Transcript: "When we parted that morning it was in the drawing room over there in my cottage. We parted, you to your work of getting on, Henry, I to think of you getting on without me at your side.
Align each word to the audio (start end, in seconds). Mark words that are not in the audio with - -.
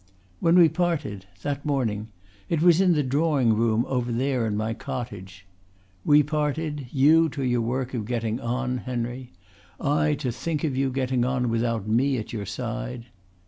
"When 0.39 0.57
we 0.57 0.67
parted 0.67 1.27
that 1.43 1.63
morning 1.63 2.07
it 2.49 2.63
was 2.63 2.81
in 2.81 2.93
the 2.93 3.03
drawing 3.03 3.53
room 3.53 3.85
over 3.87 4.11
there 4.11 4.47
in 4.47 4.57
my 4.57 4.73
cottage. 4.73 5.45
We 6.03 6.23
parted, 6.23 6.87
you 6.91 7.29
to 7.29 7.43
your 7.43 7.61
work 7.61 7.93
of 7.93 8.05
getting 8.07 8.39
on, 8.39 8.79
Henry, 8.79 9.31
I 9.79 10.15
to 10.15 10.31
think 10.31 10.63
of 10.63 10.75
you 10.75 10.89
getting 10.89 11.23
on 11.23 11.49
without 11.49 11.87
me 11.87 12.17
at 12.17 12.33
your 12.33 12.47
side. 12.47 13.05